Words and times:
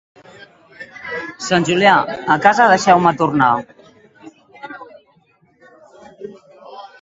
Sant 1.47 1.67
Julià, 1.69 1.91
a 2.35 2.37
casa 2.45 2.67
deixeu-me 2.71 3.11
tornar. 3.19 3.51